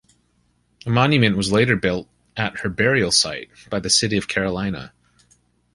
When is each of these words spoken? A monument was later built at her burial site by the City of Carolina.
A 0.87 0.89
monument 0.89 1.37
was 1.37 1.51
later 1.51 1.75
built 1.75 2.09
at 2.35 2.61
her 2.61 2.69
burial 2.69 3.11
site 3.11 3.49
by 3.69 3.79
the 3.79 3.89
City 3.91 4.17
of 4.17 4.27
Carolina. 4.27 4.93